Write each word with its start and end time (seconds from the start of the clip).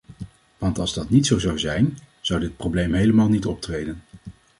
Want 0.57 0.79
als 0.79 0.93
dat 0.93 1.09
niet 1.09 1.25
zo 1.25 1.39
zou 1.39 1.59
zijn, 1.59 1.97
zou 2.21 2.39
dit 2.39 2.57
probleem 2.57 2.93
helemaal 2.93 3.29
niet 3.29 3.45
optreden. 3.45 4.01